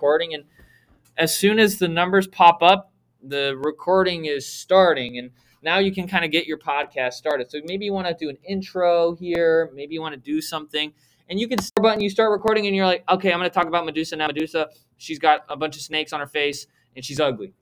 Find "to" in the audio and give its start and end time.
8.06-8.14, 10.14-10.20, 13.48-13.54